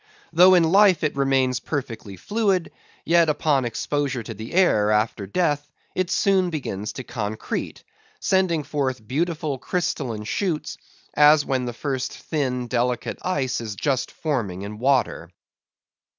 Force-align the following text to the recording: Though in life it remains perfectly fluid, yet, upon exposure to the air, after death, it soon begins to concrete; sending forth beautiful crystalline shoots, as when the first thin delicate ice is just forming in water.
Though 0.33 0.55
in 0.55 0.63
life 0.63 1.03
it 1.03 1.15
remains 1.15 1.59
perfectly 1.59 2.17
fluid, 2.17 2.71
yet, 3.05 3.29
upon 3.29 3.65
exposure 3.65 4.23
to 4.23 4.33
the 4.33 4.55
air, 4.55 4.89
after 4.89 5.27
death, 5.27 5.69
it 5.93 6.09
soon 6.09 6.49
begins 6.49 6.91
to 6.93 7.03
concrete; 7.03 7.83
sending 8.19 8.63
forth 8.63 9.07
beautiful 9.07 9.59
crystalline 9.59 10.23
shoots, 10.23 10.79
as 11.13 11.45
when 11.45 11.65
the 11.65 11.71
first 11.73 12.17
thin 12.17 12.65
delicate 12.65 13.19
ice 13.21 13.61
is 13.61 13.75
just 13.75 14.09
forming 14.09 14.63
in 14.63 14.79
water. 14.79 15.29